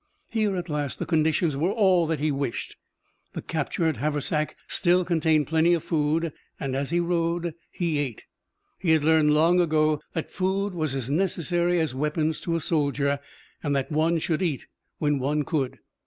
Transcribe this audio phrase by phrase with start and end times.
[0.31, 2.75] Here, at last, the conditions were all that he wished.
[3.33, 8.25] The captured haversack still contained plenty of food, and, as he rode, he ate.
[8.79, 13.19] He had learned long ago that food was as necessary as weapons to a soldier,
[13.61, 14.65] and that one should eat
[14.97, 15.77] when one could.